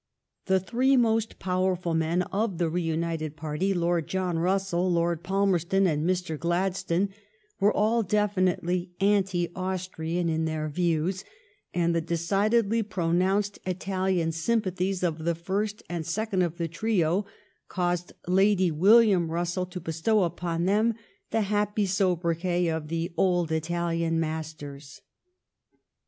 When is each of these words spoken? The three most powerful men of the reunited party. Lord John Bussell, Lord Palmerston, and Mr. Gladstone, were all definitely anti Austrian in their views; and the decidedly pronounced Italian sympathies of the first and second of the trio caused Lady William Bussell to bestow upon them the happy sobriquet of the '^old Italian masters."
The 0.47 0.59
three 0.59 0.97
most 0.97 1.37
powerful 1.37 1.93
men 1.93 2.23
of 2.23 2.57
the 2.57 2.71
reunited 2.71 3.35
party. 3.37 3.71
Lord 3.71 4.07
John 4.07 4.37
Bussell, 4.37 4.89
Lord 4.91 5.21
Palmerston, 5.21 5.85
and 5.85 6.09
Mr. 6.09 6.39
Gladstone, 6.39 7.09
were 7.59 7.71
all 7.71 8.01
definitely 8.01 8.93
anti 8.99 9.51
Austrian 9.55 10.27
in 10.27 10.45
their 10.45 10.67
views; 10.69 11.23
and 11.71 11.93
the 11.93 12.01
decidedly 12.01 12.81
pronounced 12.81 13.59
Italian 13.63 14.31
sympathies 14.31 15.03
of 15.03 15.19
the 15.19 15.35
first 15.35 15.83
and 15.87 16.03
second 16.03 16.41
of 16.41 16.57
the 16.57 16.67
trio 16.67 17.27
caused 17.67 18.11
Lady 18.25 18.71
William 18.71 19.27
Bussell 19.27 19.69
to 19.69 19.79
bestow 19.79 20.23
upon 20.23 20.65
them 20.65 20.95
the 21.29 21.41
happy 21.41 21.85
sobriquet 21.85 22.69
of 22.69 22.87
the 22.87 23.13
'^old 23.19 23.51
Italian 23.51 24.19
masters." 24.19 25.01